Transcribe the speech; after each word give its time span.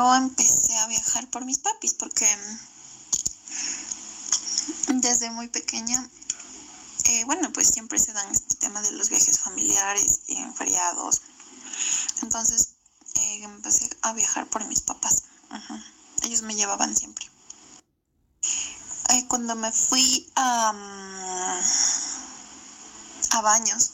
yo 0.00 0.14
empecé 0.14 0.74
a 0.78 0.86
viajar 0.86 1.28
por 1.28 1.44
mis 1.44 1.58
papis 1.58 1.92
porque 1.92 2.26
desde 4.88 5.30
muy 5.30 5.48
pequeña, 5.48 6.08
eh, 7.04 7.24
bueno, 7.26 7.52
pues 7.52 7.68
siempre 7.68 7.98
se 7.98 8.14
dan 8.14 8.30
este 8.32 8.54
tema 8.54 8.80
de 8.80 8.92
los 8.92 9.10
viajes 9.10 9.38
familiares 9.38 10.20
y 10.26 10.36
en 10.36 10.54
feriados. 10.54 11.20
Entonces 12.22 12.70
eh, 13.14 13.42
empecé 13.42 13.90
a 14.00 14.14
viajar 14.14 14.46
por 14.46 14.64
mis 14.64 14.80
papás. 14.80 15.24
Ellos 16.22 16.40
me 16.42 16.54
llevaban 16.54 16.96
siempre. 16.96 17.28
Eh, 19.10 19.26
cuando 19.28 19.54
me 19.54 19.70
fui 19.70 20.30
a, 20.34 20.72
mm, 20.72 21.60
a 23.36 23.40
Baños, 23.42 23.90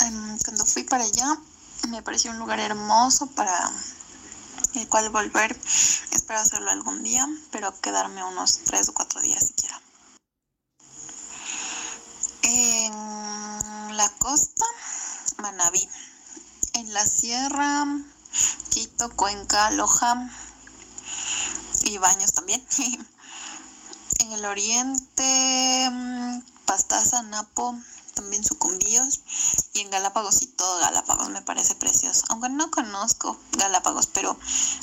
em, 0.00 0.38
cuando 0.38 0.66
fui 0.66 0.82
para 0.82 1.04
allá, 1.04 1.38
me 1.88 2.02
pareció 2.02 2.30
un 2.30 2.38
lugar 2.38 2.60
hermoso 2.60 3.26
para 3.28 3.70
el 4.74 4.88
cual 4.88 5.10
volver. 5.10 5.58
Espero 6.10 6.40
hacerlo 6.40 6.70
algún 6.70 7.02
día, 7.02 7.26
pero 7.50 7.78
quedarme 7.80 8.24
unos 8.24 8.58
tres 8.64 8.88
o 8.88 8.94
cuatro 8.94 9.20
días 9.20 9.46
siquiera. 9.48 9.80
En 12.42 13.96
la 13.96 14.08
costa, 14.18 14.64
Manabí. 15.38 15.88
En 16.74 16.92
la 16.92 17.04
sierra, 17.04 17.86
Quito, 18.70 19.10
Cuenca, 19.14 19.70
Loja 19.72 20.30
y 21.82 21.98
Baños 21.98 22.32
también. 22.32 22.64
en 24.18 24.32
el 24.32 24.44
oriente, 24.44 25.90
Pastaza, 26.64 27.22
Napo, 27.22 27.76
también 28.14 28.44
sucumbíos 28.44 29.20
y 29.72 29.80
en 29.80 29.90
Galápagos 29.90 30.42
y 30.42 30.46
todo 30.46 30.78
Galápagos 30.80 31.30
me 31.30 31.42
parece 31.42 31.74
precioso. 31.74 32.24
Aunque 32.28 32.48
no 32.48 32.70
conozco 32.70 33.38
Galápagos, 33.52 34.06
pero 34.06 34.36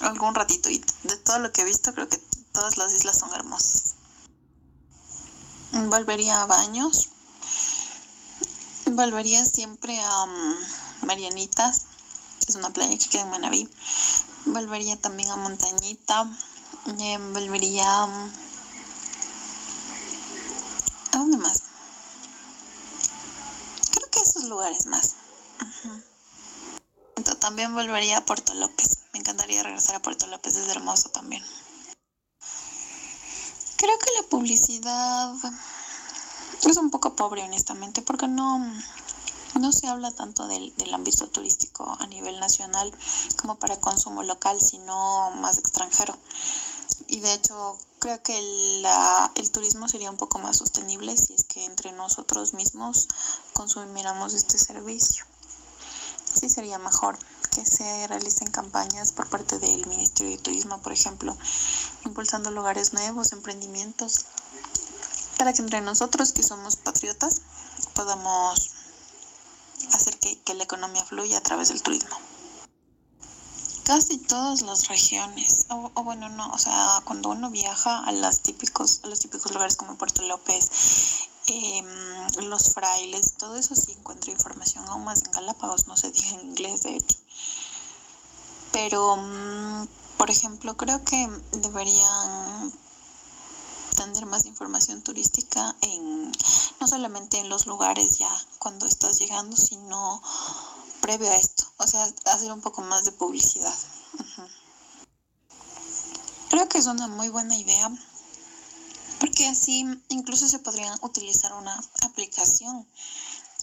algún 0.00 0.34
ratito 0.34 0.68
y 0.70 0.84
de 1.04 1.16
todo 1.16 1.38
lo 1.38 1.52
que 1.52 1.62
he 1.62 1.64
visto 1.64 1.92
creo 1.94 2.08
que 2.08 2.18
todas 2.52 2.76
las 2.76 2.92
islas 2.92 3.18
son 3.18 3.32
hermosas. 3.34 3.94
Volvería 5.72 6.42
a 6.42 6.46
Baños. 6.46 7.08
Volvería 8.86 9.44
siempre 9.44 9.98
a 10.00 10.24
um, 10.24 10.54
Marianitas, 11.06 11.86
es 12.46 12.56
una 12.56 12.70
playa 12.70 12.98
que 12.98 13.08
queda 13.08 13.22
en 13.22 13.30
Manaví. 13.30 13.68
Volvería 14.44 15.00
también 15.00 15.30
a 15.30 15.36
Montañita. 15.36 16.28
Eh, 16.98 17.18
volvería. 17.32 18.04
Um, 18.04 18.30
¿A 21.12 21.18
dónde 21.18 21.36
más? 21.38 21.62
Lugares 24.44 24.86
más. 24.86 25.16
También 27.40 27.74
volvería 27.74 28.18
a 28.18 28.24
Puerto 28.24 28.54
López. 28.54 28.98
Me 29.12 29.18
encantaría 29.18 29.62
regresar 29.62 29.96
a 29.96 30.02
Puerto 30.02 30.26
López, 30.28 30.56
es 30.56 30.68
hermoso 30.68 31.10
también. 31.10 31.44
Creo 33.76 33.98
que 33.98 34.22
la 34.22 34.28
publicidad 34.28 35.34
es 36.62 36.76
un 36.76 36.90
poco 36.90 37.16
pobre, 37.16 37.42
honestamente, 37.42 38.00
porque 38.00 38.28
no, 38.28 38.60
no 39.60 39.72
se 39.72 39.88
habla 39.88 40.12
tanto 40.12 40.46
del, 40.46 40.74
del 40.76 40.94
ámbito 40.94 41.26
turístico 41.28 41.96
a 41.98 42.06
nivel 42.06 42.38
nacional 42.38 42.96
como 43.36 43.56
para 43.56 43.80
consumo 43.80 44.22
local, 44.22 44.60
sino 44.60 45.32
más 45.32 45.58
extranjero. 45.58 46.16
Y 47.08 47.20
de 47.20 47.34
hecho, 47.34 47.76
creo 47.98 48.22
que 48.22 48.38
el 48.38 49.50
turismo 49.50 49.88
sería 49.88 50.10
un 50.10 50.16
poco 50.16 50.38
más 50.38 50.58
sostenible 50.58 51.16
si 51.16 51.34
es 51.34 51.44
que 51.44 51.64
entre 51.64 51.92
nosotros 51.92 52.54
mismos 52.54 53.08
consumiéramos 53.52 54.34
este 54.34 54.58
servicio. 54.58 55.24
Sí 56.34 56.48
sería 56.48 56.78
mejor 56.78 57.18
que 57.50 57.66
se 57.66 58.06
realicen 58.06 58.50
campañas 58.50 59.12
por 59.12 59.28
parte 59.28 59.58
del 59.58 59.86
Ministerio 59.86 60.36
de 60.36 60.42
Turismo, 60.42 60.80
por 60.80 60.92
ejemplo, 60.92 61.36
impulsando 62.04 62.50
lugares 62.50 62.92
nuevos, 62.94 63.32
emprendimientos, 63.32 64.24
para 65.36 65.52
que 65.52 65.60
entre 65.60 65.80
nosotros 65.82 66.32
que 66.32 66.42
somos 66.42 66.76
patriotas 66.76 67.42
podamos 67.94 68.70
hacer 69.92 70.18
que, 70.18 70.54
la 70.54 70.64
economía 70.64 71.04
fluya 71.04 71.38
a 71.38 71.42
través 71.42 71.68
del 71.68 71.82
turismo 71.82 72.16
casi 73.84 74.18
todas 74.18 74.62
las 74.62 74.86
regiones, 74.88 75.66
o, 75.68 75.90
bueno, 76.04 76.28
no, 76.28 76.50
o 76.50 76.58
sea, 76.58 77.00
cuando 77.04 77.30
uno 77.30 77.50
viaja 77.50 78.04
a, 78.04 78.12
las 78.12 78.40
típicos, 78.40 79.00
a 79.02 79.08
los 79.08 79.18
típicos 79.18 79.52
lugares 79.52 79.76
como 79.76 79.98
Puerto 79.98 80.22
López, 80.22 80.70
em, 81.46 81.86
los 82.48 82.72
frailes, 82.72 83.34
todo 83.34 83.56
eso 83.56 83.74
sí 83.74 83.92
encuentro 83.92 84.30
información 84.30 84.86
aún 84.88 85.04
más 85.04 85.22
en 85.24 85.32
Galápagos, 85.32 85.86
no 85.86 85.96
se 85.96 86.10
dice 86.10 86.34
en 86.34 86.48
inglés 86.48 86.82
de 86.82 86.96
hecho. 86.96 87.18
Pero, 88.72 89.16
mm, 89.16 89.86
por 90.16 90.30
ejemplo, 90.30 90.76
creo 90.76 91.04
que 91.04 91.28
deberían 91.52 92.72
tener 93.96 94.26
más 94.26 94.46
información 94.46 95.02
turística 95.02 95.76
en 95.82 96.32
no 96.80 96.88
solamente 96.88 97.38
en 97.38 97.48
los 97.48 97.66
lugares 97.66 98.18
ya 98.18 98.30
cuando 98.58 98.86
estás 98.86 99.18
llegando, 99.18 99.56
sino 99.56 100.22
previo 101.00 101.30
a 101.30 101.36
esto, 101.36 101.64
o 101.76 101.86
sea, 101.86 102.08
hacer 102.26 102.50
un 102.52 102.60
poco 102.60 102.82
más 102.82 103.04
de 103.04 103.12
publicidad. 103.12 103.74
Creo 106.48 106.68
que 106.68 106.78
es 106.78 106.86
una 106.86 107.08
muy 107.08 107.28
buena 107.28 107.56
idea, 107.56 107.90
porque 109.42 109.58
así 109.58 109.84
incluso 110.10 110.46
se 110.46 110.60
podría 110.60 110.94
utilizar 111.00 111.52
una 111.54 111.76
aplicación 112.02 112.86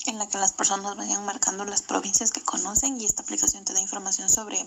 en 0.07 0.17
la 0.17 0.27
que 0.27 0.37
las 0.37 0.51
personas 0.51 0.97
vayan 0.97 1.23
marcando 1.23 1.63
las 1.63 1.83
provincias 1.83 2.33
que 2.33 2.41
conocen 2.41 2.99
y 2.99 3.05
esta 3.05 3.21
aplicación 3.21 3.63
te 3.63 3.71
da 3.71 3.79
información 3.79 4.29
sobre 4.29 4.59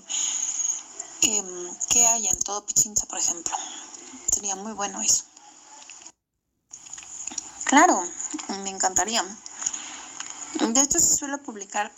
em, 1.20 1.76
qué 1.90 2.06
hay 2.06 2.28
en 2.28 2.38
todo 2.38 2.64
Pichincha, 2.64 3.04
por 3.04 3.18
ejemplo. 3.18 3.54
Sería 4.32 4.56
muy 4.56 4.72
bueno 4.72 5.02
eso. 5.02 5.24
Claro, 7.64 8.02
me 8.62 8.70
encantaría. 8.70 9.22
De 10.60 10.80
hecho, 10.80 10.98
se 10.98 11.14
suele 11.14 11.36
publicar 11.36 11.92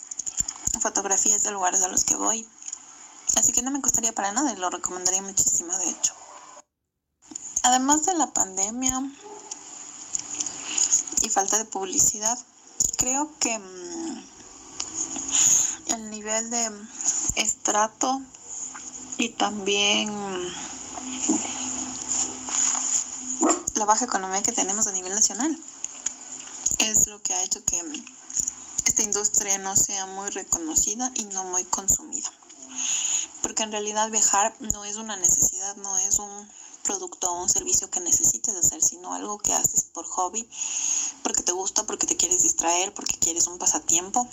fotografías 0.81 1.41
de 1.43 1.51
lugares 1.51 1.83
a 1.83 1.87
los 1.87 2.03
que 2.03 2.17
voy. 2.17 2.45
Así 3.37 3.53
que 3.53 3.61
no 3.61 3.71
me 3.71 3.79
costaría 3.79 4.13
para 4.13 4.33
nada 4.33 4.51
y 4.51 4.57
lo 4.57 4.69
recomendaría 4.69 5.21
muchísimo, 5.21 5.77
de 5.77 5.89
hecho. 5.89 6.24
Además 7.65 8.05
de 8.05 8.13
la 8.13 8.31
pandemia 8.31 9.01
y 11.23 11.29
falta 11.29 11.57
de 11.57 11.65
publicidad, 11.65 12.37
creo 12.95 13.31
que 13.39 13.57
mm, 13.57 14.23
el 15.87 16.09
nivel 16.11 16.51
de 16.51 16.69
estrato 17.37 18.21
y 19.17 19.29
también 19.29 20.13
la 23.73 23.85
baja 23.85 24.05
economía 24.05 24.43
que 24.43 24.51
tenemos 24.51 24.85
a 24.85 24.91
nivel 24.91 25.15
nacional 25.15 25.59
es 26.77 27.07
lo 27.07 27.19
que 27.23 27.33
ha 27.33 27.41
hecho 27.41 27.65
que 27.65 27.81
esta 28.85 29.01
industria 29.01 29.57
no 29.57 29.75
sea 29.75 30.05
muy 30.05 30.29
reconocida 30.29 31.11
y 31.15 31.23
no 31.25 31.43
muy 31.45 31.63
consumida. 31.63 32.31
Porque 33.41 33.63
en 33.63 33.71
realidad 33.71 34.11
viajar 34.11 34.55
no 34.59 34.85
es 34.85 34.97
una 34.97 35.15
necesidad, 35.17 35.75
no 35.77 35.97
es 35.97 36.19
un 36.19 36.47
producto 36.85 37.31
o 37.31 37.41
un 37.41 37.49
servicio 37.49 37.89
que 37.89 37.99
necesites 37.99 38.55
hacer, 38.55 38.81
sino 38.81 39.13
algo 39.13 39.37
que 39.39 39.53
haces 39.53 39.83
por 39.83 40.05
hobby, 40.05 40.47
porque 41.23 41.43
te 41.43 41.51
gusta, 41.51 41.85
porque 41.85 42.07
te 42.07 42.15
quieres 42.15 42.43
distraer, 42.43 42.93
porque 42.93 43.17
quieres 43.17 43.47
un 43.47 43.57
pasatiempo, 43.57 44.27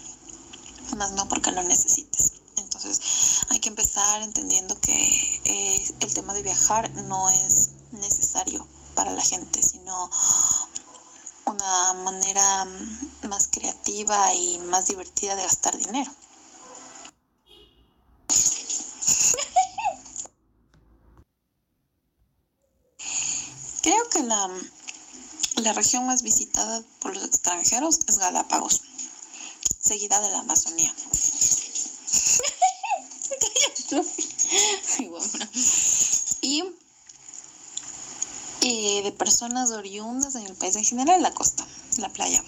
más 0.97 1.13
no 1.13 1.29
porque 1.29 1.51
lo 1.51 1.63
necesites. 1.65 2.33
Entonces 2.57 3.01
hay 3.49 3.59
que 3.59 3.71
empezar 3.71 4.23
entendiendo 4.23 4.79
que 4.81 5.41
eh, 5.45 5.95
el 6.01 6.15
tema 6.15 6.35
de 6.35 6.43
viajar 6.43 6.91
no 6.93 7.31
es 7.31 7.71
necesario 7.93 8.67
para 8.95 9.13
la 9.13 9.23
gente, 9.23 9.63
sino 9.63 10.11
una 11.47 11.93
manera 11.95 12.67
más 13.29 13.49
creativa 13.49 14.35
y 14.35 14.59
más 14.59 14.87
divertida 14.87 15.35
de 15.35 15.43
gastar 15.43 15.77
dinero. 15.77 16.11
Creo 23.93 24.09
que 24.09 24.23
la, 24.23 24.49
la 25.57 25.75
región 25.75 26.07
más 26.07 26.23
visitada 26.23 26.83
por 27.01 27.15
los 27.15 27.27
extranjeros 27.27 27.99
es 28.07 28.17
Galápagos, 28.17 28.81
seguida 29.83 30.19
de 30.23 30.31
la 30.31 30.39
Amazonía. 30.39 30.91
y 38.63 39.03
de 39.03 39.13
personas 39.13 39.73
oriundas 39.73 40.37
en 40.37 40.47
el 40.47 40.55
país 40.55 40.75
en 40.77 40.85
general, 40.85 41.21
la 41.21 41.35
costa, 41.35 41.67
la 41.99 42.09
playa. 42.09 42.43